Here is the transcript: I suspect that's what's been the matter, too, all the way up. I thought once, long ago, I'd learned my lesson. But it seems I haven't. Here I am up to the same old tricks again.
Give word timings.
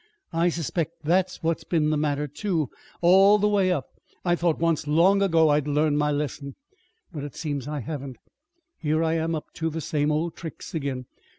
I 0.33 0.49
suspect 0.49 1.03
that's 1.03 1.43
what's 1.43 1.63
been 1.63 1.91
the 1.91 1.95
matter, 1.95 2.27
too, 2.27 2.71
all 3.01 3.37
the 3.37 3.47
way 3.47 3.71
up. 3.71 3.85
I 4.25 4.35
thought 4.35 4.57
once, 4.57 4.87
long 4.87 5.21
ago, 5.21 5.49
I'd 5.49 5.67
learned 5.67 5.99
my 5.99 6.09
lesson. 6.11 6.55
But 7.11 7.23
it 7.23 7.35
seems 7.35 7.67
I 7.67 7.81
haven't. 7.81 8.17
Here 8.79 9.03
I 9.03 9.13
am 9.13 9.35
up 9.35 9.51
to 9.57 9.69
the 9.69 9.79
same 9.79 10.11
old 10.11 10.35
tricks 10.35 10.73
again. 10.73 11.05